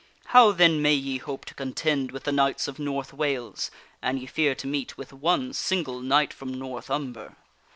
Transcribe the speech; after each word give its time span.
How 0.33 0.51
then 0.51 0.81
may 0.81 0.95
ye 0.95 1.19
hope 1.19 1.45
to 1.45 1.53
contend 1.53 2.11
with 2.11 2.23
the 2.23 2.31
Knights 2.31 2.67
of 2.67 2.79
North 2.79 3.13
Wales, 3.13 3.69
an 4.01 4.17
ye 4.17 4.25
fear 4.25 4.55
to 4.55 4.65
meet 4.65 4.97
with 4.97 5.13
one 5.13 5.53
single 5.53 5.99
Knight 5.99 6.33
from 6.33 6.51
North. 6.51 6.89
Umber? 6.89 7.35